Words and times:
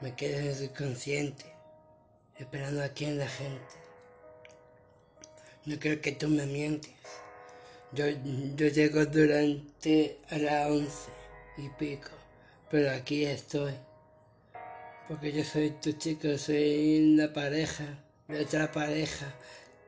me 0.00 0.14
quedo 0.14 0.38
en 0.38 1.34
esperando 2.38 2.82
aquí 2.82 3.06
en 3.06 3.18
la 3.18 3.28
gente. 3.28 3.74
No 5.64 5.78
creo 5.78 6.00
que 6.00 6.12
tú 6.12 6.28
me 6.28 6.46
mientes. 6.46 6.92
Yo, 7.92 8.06
yo 8.56 8.68
llego 8.68 9.06
durante 9.06 10.18
a 10.28 10.38
las 10.38 10.70
once 10.70 11.10
y 11.56 11.68
pico, 11.70 12.10
pero 12.70 12.90
aquí 12.90 13.24
estoy. 13.24 13.72
Porque 15.08 15.32
yo 15.32 15.44
soy 15.44 15.70
tu 15.70 15.92
chico, 15.92 16.36
soy 16.36 17.16
la 17.16 17.32
pareja 17.32 17.84
de 18.28 18.40
otra 18.40 18.70
pareja 18.72 19.34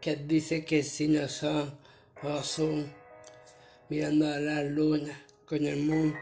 que 0.00 0.16
dice 0.16 0.64
que 0.64 0.82
si 0.82 1.08
no 1.08 1.28
son 1.28 1.76
o 2.22 2.42
son 2.42 2.92
mirando 3.88 4.32
a 4.32 4.38
la 4.38 4.62
luna 4.62 5.20
con 5.44 5.64
el 5.66 5.82
mundo. 5.82 6.16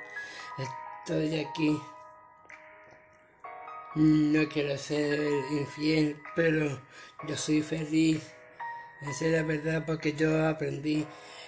Estoy 1.05 1.39
aquí. 1.41 1.79
No 3.97 4.47
quiero 4.51 4.77
ser 4.77 5.19
infiel, 5.53 6.21
pero 6.35 6.83
yo 7.27 7.35
soy 7.35 7.63
feliz. 7.63 8.21
Esa 9.01 9.25
es 9.25 9.33
la 9.33 9.43
verdad 9.43 9.85
porque 9.87 10.13
yo 10.13 10.47
aprendí 10.47 11.07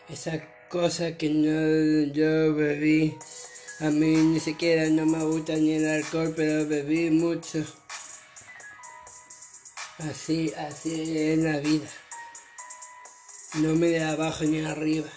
esa 0.08 0.40
cosa 0.70 1.18
que 1.18 1.28
no 1.28 2.10
yo 2.14 2.54
bebí. 2.54 3.18
A 3.80 3.90
mí 3.90 4.16
ni 4.16 4.40
siquiera 4.40 4.88
no 4.88 5.04
me 5.04 5.22
gusta 5.24 5.56
ni 5.56 5.74
el 5.74 5.86
alcohol, 5.90 6.32
pero 6.34 6.66
bebí 6.66 7.10
mucho. 7.10 7.62
Así, 9.98 10.50
así 10.56 11.18
es 11.18 11.38
la 11.40 11.58
vida. 11.58 11.88
No 13.56 13.74
me 13.74 13.88
de 13.88 14.02
abajo 14.02 14.44
ni 14.44 14.64
arriba. 14.64 15.10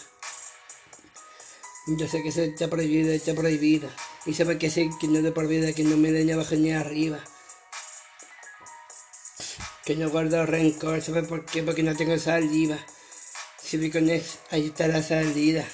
Yo 1.98 2.08
sé 2.10 2.22
que 2.24 2.28
eso 2.28 2.42
está 2.42 2.68
prohibido, 2.68 3.14
está 3.14 3.34
prohibido. 3.34 3.90
Y 4.26 4.34
sabe 4.34 4.58
que 4.60 4.70
sé 4.70 4.90
que 5.00 5.08
no 5.08 5.22
de 5.22 5.32
por 5.32 5.48
vida, 5.48 5.74
que 5.74 5.84
no 5.84 5.98
me 5.98 6.12
ni 6.12 6.32
abajo 6.32 6.56
ni 6.56 6.72
arriba. 6.72 7.20
Que 9.84 9.96
no 9.96 10.10
guardo 10.10 10.46
rencor, 10.46 11.02
¿sabe 11.02 11.24
por 11.24 11.46
qué? 11.46 11.64
Porque 11.64 11.82
no 11.82 11.96
tengo 11.96 12.18
saliva. 12.20 12.78
Si 13.60 13.78
vi 13.78 13.90
con 13.90 14.10
ex, 14.10 14.38
ahí 14.52 14.68
está 14.68 14.88
la 14.88 15.02
salida. 15.02 15.66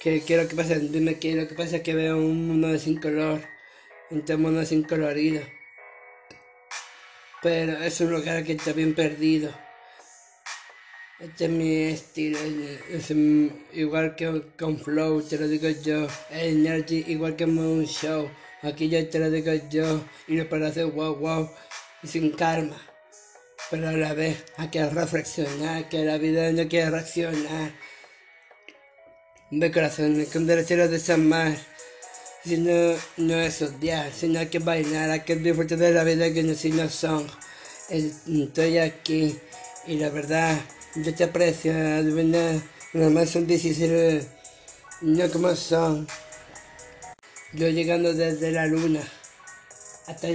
¿Qué, 0.00 0.22
qué 0.24 0.34
es 0.36 0.42
lo 0.42 0.48
que 0.48 0.56
pasa? 0.56 0.74
Dime 0.76 1.18
qué 1.18 1.34
lo 1.34 1.46
que 1.46 1.54
pasa 1.54 1.82
que 1.82 1.94
veo 1.94 2.16
un 2.16 2.48
mundo 2.48 2.78
sin 2.78 2.98
color. 2.98 3.42
Un 4.10 4.24
mundo 4.42 4.64
sin 4.64 4.84
colorido. 4.84 5.42
Pero 7.42 7.76
es 7.82 8.00
un 8.00 8.10
lugar 8.10 8.42
que 8.44 8.52
está 8.52 8.72
bien 8.72 8.94
perdido. 8.94 9.52
Este 11.22 11.44
es 11.44 11.50
mi 11.52 11.84
estilo, 11.84 12.36
es 12.90 13.12
igual 13.74 14.16
que 14.16 14.42
con 14.58 14.76
Flow, 14.76 15.22
te 15.22 15.38
lo 15.38 15.46
digo 15.46 15.68
yo. 15.68 16.08
Energy, 16.30 17.04
igual 17.06 17.36
que 17.36 17.44
un 17.44 17.86
show. 17.86 18.28
Aquí 18.62 18.88
ya 18.88 19.08
te 19.08 19.20
lo 19.20 19.30
digo 19.30 19.52
yo. 19.70 20.02
Y 20.26 20.34
no 20.34 20.48
para 20.48 20.66
hacer 20.66 20.86
wow 20.86 21.14
wow 21.14 21.48
y 22.02 22.08
sin 22.08 22.32
karma. 22.32 22.76
Pero 23.70 23.90
a 23.90 23.92
la 23.92 24.14
vez 24.14 24.42
hay 24.56 24.66
que 24.70 24.84
reflexionar, 24.84 25.88
que 25.88 26.04
la 26.04 26.18
vida 26.18 26.50
no 26.50 26.68
quiere 26.68 26.90
reaccionar. 26.90 27.72
De 29.52 29.70
corazón, 29.70 30.26
con 30.32 30.48
derecho 30.48 30.76
de 30.76 30.88
desamar. 30.88 31.56
Si 32.44 32.56
no, 32.56 32.96
no 33.18 33.34
es 33.36 33.62
odiar, 33.62 34.12
sino 34.12 34.40
hay 34.40 34.48
que 34.48 34.58
bailar, 34.58 35.08
hay 35.10 35.20
que 35.20 35.36
disfrutar 35.36 35.78
de 35.78 35.92
la 35.92 36.02
vida 36.02 36.32
que 36.32 36.42
no 36.42 36.54
si 36.54 36.72
no 36.72 36.88
son. 36.88 37.28
Estoy 37.88 38.78
aquí 38.78 39.38
y 39.86 39.98
la 39.98 40.08
verdad 40.08 40.58
yo 40.58 40.81
te 40.94 41.24
aprecio, 41.24 41.72
de 41.72 42.12
verdad. 42.12 42.60
Normal 42.92 43.26
son 43.26 43.46
16, 43.46 44.26
no 45.02 45.30
como 45.30 45.54
son. 45.56 46.06
Yo 47.54 47.68
llegando 47.68 48.12
desde 48.12 48.52
la 48.52 48.66
luna 48.66 49.00
hasta, 50.06 50.28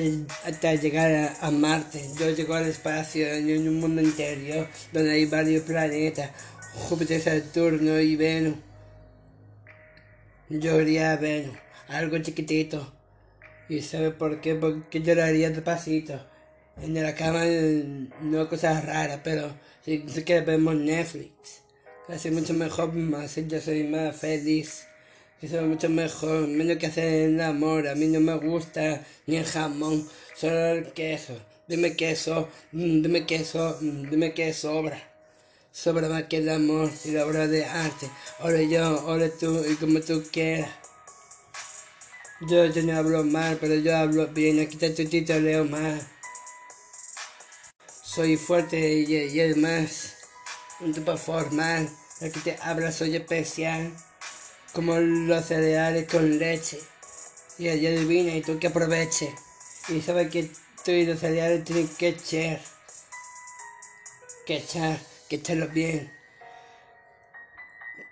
hasta 0.45 0.75
llegar 0.75 1.35
a, 1.39 1.51
Marte. 1.51 2.01
Yo 2.19 2.29
llego 2.31 2.55
al 2.55 2.67
espacio 2.67 3.27
en 3.27 3.67
un 3.67 3.79
mundo 3.79 4.01
interior 4.01 4.67
donde 4.91 5.11
hay 5.11 5.25
varios 5.25 5.63
planetas, 5.63 6.31
Júpiter, 6.73 7.21
Saturno 7.21 7.99
y 7.99 8.15
Venus. 8.15 8.55
Yo 10.49 10.79
iría 10.81 11.13
a 11.13 11.17
Venus, 11.17 11.57
algo 11.87 12.17
chiquitito. 12.19 12.93
¿Y 13.69 13.81
sabe 13.81 14.11
por 14.11 14.39
qué? 14.39 14.55
Porque 14.55 15.01
lloraría 15.01 15.49
despacito. 15.49 16.25
En 16.81 16.93
la 16.93 17.15
cama 17.15 17.43
no 18.21 18.47
cosas 18.47 18.85
raras, 18.85 19.21
pero 19.23 19.51
sí, 19.83 20.05
que 20.23 20.41
vemos 20.41 20.75
Netflix. 20.75 21.61
Casi 22.07 22.29
mucho 22.29 22.53
mejor, 22.53 22.93
más 22.93 23.35
yo 23.35 23.59
soy 23.59 23.83
más 23.83 24.15
feliz. 24.15 24.85
Eso 25.41 25.59
es 25.59 25.65
mucho 25.65 25.89
mejor, 25.89 26.47
menos 26.47 26.77
que 26.77 26.87
hacer 26.87 27.29
el 27.29 27.41
amor. 27.41 27.87
A 27.87 27.95
mí 27.95 28.07
no 28.07 28.19
me 28.19 28.35
gusta 28.37 29.03
ni 29.25 29.37
el 29.37 29.45
jamón, 29.45 30.07
solo 30.35 30.67
el 30.67 30.93
queso. 30.93 31.33
Dime 31.67 31.95
queso, 31.95 32.47
mm, 32.71 33.01
dime 33.01 33.25
queso, 33.25 33.77
mm, 33.81 34.09
dime 34.09 34.33
qué 34.33 34.53
sobra. 34.53 35.01
Sobra 35.71 36.07
más 36.09 36.23
que 36.23 36.37
el 36.37 36.49
amor 36.49 36.91
y 37.05 37.11
la 37.11 37.25
obra 37.25 37.47
de 37.47 37.65
arte. 37.65 38.07
Ahora 38.39 38.61
yo, 38.61 38.83
ahora 38.83 39.29
tú 39.39 39.63
y 39.69 39.75
como 39.75 39.99
tú 40.01 40.23
quieras. 40.31 40.69
Yo, 42.47 42.65
yo 42.67 42.83
no 42.83 42.95
hablo 42.97 43.23
mal, 43.23 43.57
pero 43.59 43.75
yo 43.75 43.97
hablo 43.97 44.27
bien. 44.27 44.59
Aquí 44.59 44.77
está 44.79 44.93
tu 44.93 45.41
leo 45.41 45.65
más. 45.65 46.16
Soy 48.17 48.35
fuerte 48.35 48.79
y, 48.79 49.15
y 49.15 49.39
es 49.39 49.55
más 49.57 50.15
un 50.79 50.91
tipo 50.91 51.15
formal. 51.17 51.87
Aquí 52.19 52.39
te 52.39 52.57
habla, 52.63 52.91
soy 52.91 53.15
especial 53.15 53.93
como 54.73 54.97
los 54.97 55.45
cereales 55.45 56.09
con 56.09 56.39
leche. 56.39 56.79
Y 57.59 57.67
ella 57.67 57.89
adivina 57.91 58.35
y 58.35 58.41
tú 58.41 58.57
que 58.57 58.65
aproveche. 58.65 59.29
Y 59.89 60.01
sabes 60.01 60.31
que 60.31 60.49
tú 60.83 60.89
y 60.89 61.05
los 61.05 61.19
cereales 61.19 61.63
tienen 61.63 61.87
que 61.89 62.07
echar. 62.07 62.59
Que 64.47 64.55
echar, 64.57 64.97
que 65.29 65.35
echarlos 65.35 65.71
bien. 65.71 66.11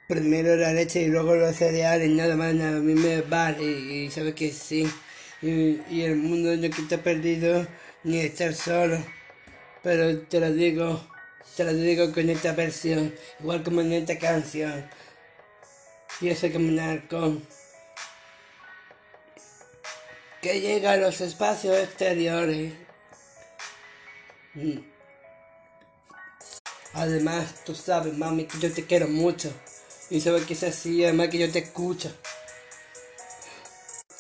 Primero 0.08 0.56
la 0.56 0.72
leche 0.72 1.02
y 1.02 1.08
luego 1.08 1.34
los 1.34 1.56
cereales, 1.56 2.12
nada 2.12 2.36
más, 2.36 2.54
nada, 2.54 2.78
a 2.78 2.80
mí 2.80 2.94
me 2.94 3.22
vale. 3.22 3.64
Y, 3.64 4.12
sabes 4.12 4.36
que 4.36 4.52
sí. 4.52 4.88
Y, 5.42 6.02
el 6.04 6.18
mundo 6.18 6.56
no 6.56 6.68
está 6.68 7.00
perdido 7.00 7.66
ni 8.04 8.20
estar 8.20 8.54
solo. 8.54 9.04
Pero 9.86 10.18
te 10.22 10.40
lo 10.40 10.52
digo, 10.52 11.00
te 11.56 11.64
lo 11.64 11.72
digo 11.72 12.12
con 12.12 12.28
esta 12.28 12.54
versión, 12.54 13.14
igual 13.40 13.62
como 13.62 13.82
en 13.82 13.94
esta 13.94 14.18
canción 14.18 14.84
y 16.20 16.30
ese 16.30 16.52
caminar 16.52 17.08
con 17.08 17.46
que 20.42 20.60
llega 20.60 20.94
a 20.94 20.98
los 20.98 21.22
espacios 21.22 21.78
exteriores. 21.78 22.74
Mm. 24.56 24.80
Además, 26.94 27.64
tú 27.64 27.76
sabes, 27.76 28.18
mami, 28.18 28.46
que 28.46 28.58
yo 28.58 28.74
te 28.74 28.88
quiero 28.88 29.08
mucho. 29.08 29.54
Y 30.10 30.20
sabes 30.20 30.46
que 30.46 30.54
es 30.54 30.64
así, 30.64 31.04
además 31.04 31.30
que 31.30 31.38
yo 31.38 31.52
te 31.52 31.60
escucho. 31.60 32.12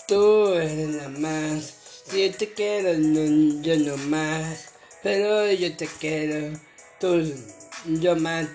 Tú 0.07 0.53
eres 0.53 0.89
la 0.89 1.09
más. 1.09 1.73
Si 2.05 2.23
yo 2.23 2.37
te 2.37 2.53
quiero, 2.53 2.93
yo 2.93 3.77
no 3.77 3.97
más. 3.97 4.75
Pero 5.05 5.51
yo 5.51 5.77
te 5.77 5.85
quiero. 5.85 6.57
Tú, 6.99 7.31
yo 7.85 8.16
más. 8.16 8.47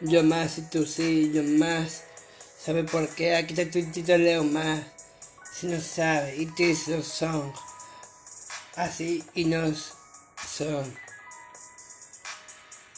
Yo 0.00 0.24
más 0.24 0.58
y 0.58 0.62
tú 0.62 0.84
sí, 0.84 1.30
yo 1.32 1.44
más. 1.44 2.02
¿Sabe 2.58 2.82
por 2.82 3.08
qué? 3.10 3.36
Aquí 3.36 3.54
está 3.56 3.70
tu 3.70 4.18
Leo 4.18 4.42
más. 4.42 4.80
Si 5.54 5.68
no 5.68 5.80
sabe, 5.80 6.34
y 6.38 6.46
te 6.46 6.74
son. 6.74 7.52
Así 8.74 9.22
y 9.32 9.44
nos 9.44 9.94
son. 10.44 10.92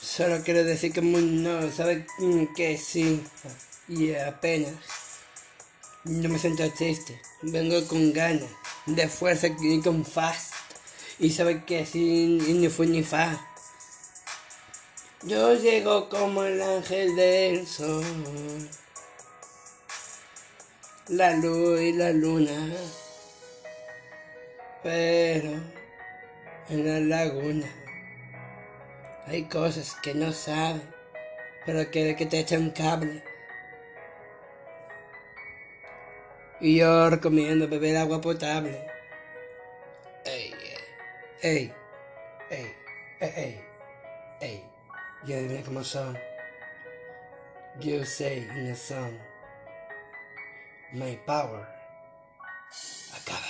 Solo 0.01 0.43
quiero 0.43 0.65
decir 0.65 0.95
que 0.95 1.03
no, 1.03 1.71
sabe 1.73 2.07
que 2.57 2.79
sí. 2.79 3.23
Y 3.87 4.15
apenas. 4.15 4.77
No 6.05 6.31
me 6.31 6.39
siento 6.39 6.73
triste. 6.73 7.21
Vengo 7.43 7.87
con 7.87 8.15
ganas, 8.15 8.49
de 8.87 9.07
fuerza 9.09 9.49
y 9.49 9.83
con 9.83 10.07
fast. 10.07 10.60
Y 11.21 11.29
sabe 11.29 11.65
que 11.67 11.81
así 11.81 12.39
ni 12.39 12.69
fue 12.71 12.87
ni 12.87 13.03
fa. 13.03 13.39
Yo 15.23 15.53
llego 15.53 16.09
como 16.09 16.45
el 16.45 16.63
ángel 16.63 17.15
del 17.15 17.67
sol, 17.67 18.03
la 21.09 21.37
luz 21.37 21.79
y 21.79 21.93
la 21.93 22.11
luna, 22.13 22.73
pero 24.83 25.51
en 26.71 26.87
la 26.87 27.01
laguna 27.01 27.67
hay 29.27 29.45
cosas 29.45 29.95
que 30.03 30.15
no 30.15 30.33
saben, 30.33 30.83
pero 31.67 31.91
quiere 31.91 32.17
que 32.17 32.25
te 32.25 32.41
echen 32.41 32.71
cable. 32.71 33.23
Y 36.61 36.79
yo 36.79 37.11
recomiendo 37.11 37.69
beber 37.69 37.99
agua 37.99 38.23
potable. 38.23 39.00
Hey, 41.43 41.73
hey, 42.51 42.67
hey, 43.19 43.33
hey, 43.33 43.61
hey. 44.41 44.65
Guilherme 45.25 45.57
my 45.57 45.63
como 45.65 45.81
chama? 45.81 46.15
say 48.05 48.45
in 48.59 48.67
the 48.67 48.77
song 48.77 49.17
My 50.93 51.17
power 51.27 51.67
acaba. 53.17 53.50